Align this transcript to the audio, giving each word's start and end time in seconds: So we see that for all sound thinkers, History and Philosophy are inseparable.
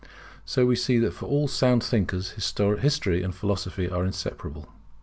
So 0.45 0.65
we 0.65 0.75
see 0.77 0.97
that 0.97 1.13
for 1.13 1.27
all 1.27 1.47
sound 1.47 1.83
thinkers, 1.83 2.31
History 2.31 3.21
and 3.21 3.35
Philosophy 3.35 3.87
are 3.87 4.03
inseparable. 4.03 4.67